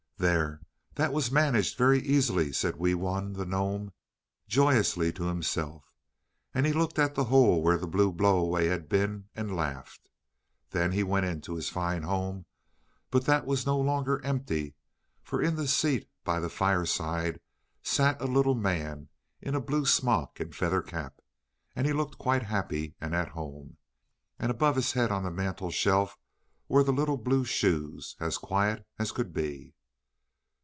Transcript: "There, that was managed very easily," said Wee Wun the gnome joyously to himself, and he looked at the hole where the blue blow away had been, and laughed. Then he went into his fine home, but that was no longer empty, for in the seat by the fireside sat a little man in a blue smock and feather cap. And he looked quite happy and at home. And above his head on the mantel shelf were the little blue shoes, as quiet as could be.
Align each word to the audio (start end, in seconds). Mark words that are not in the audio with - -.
"There, 0.21 0.61
that 0.93 1.13
was 1.13 1.31
managed 1.31 1.79
very 1.79 1.99
easily," 1.99 2.51
said 2.53 2.75
Wee 2.75 2.93
Wun 2.93 3.33
the 3.33 3.43
gnome 3.43 3.91
joyously 4.47 5.11
to 5.13 5.23
himself, 5.23 5.91
and 6.53 6.67
he 6.67 6.73
looked 6.73 6.99
at 6.99 7.15
the 7.15 7.23
hole 7.23 7.63
where 7.63 7.79
the 7.79 7.87
blue 7.87 8.11
blow 8.11 8.37
away 8.37 8.67
had 8.67 8.87
been, 8.87 9.29
and 9.35 9.55
laughed. 9.55 10.07
Then 10.69 10.91
he 10.91 11.01
went 11.01 11.25
into 11.25 11.55
his 11.55 11.69
fine 11.69 12.03
home, 12.03 12.45
but 13.09 13.25
that 13.25 13.47
was 13.47 13.65
no 13.65 13.79
longer 13.79 14.23
empty, 14.23 14.75
for 15.23 15.41
in 15.41 15.55
the 15.55 15.67
seat 15.67 16.07
by 16.23 16.39
the 16.39 16.49
fireside 16.49 17.39
sat 17.81 18.21
a 18.21 18.25
little 18.27 18.53
man 18.53 19.09
in 19.41 19.55
a 19.55 19.59
blue 19.59 19.87
smock 19.87 20.39
and 20.39 20.55
feather 20.55 20.83
cap. 20.83 21.19
And 21.75 21.87
he 21.87 21.93
looked 21.93 22.19
quite 22.19 22.43
happy 22.43 22.95
and 23.01 23.15
at 23.15 23.29
home. 23.29 23.77
And 24.37 24.51
above 24.51 24.75
his 24.75 24.91
head 24.91 25.11
on 25.11 25.23
the 25.23 25.31
mantel 25.31 25.71
shelf 25.71 26.15
were 26.67 26.83
the 26.83 26.93
little 26.93 27.17
blue 27.17 27.43
shoes, 27.43 28.15
as 28.19 28.37
quiet 28.37 28.85
as 28.99 29.11
could 29.11 29.33
be. 29.33 29.73